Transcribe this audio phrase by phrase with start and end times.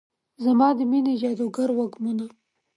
[0.43, 2.25] زما د میینې جادوګر وږمونه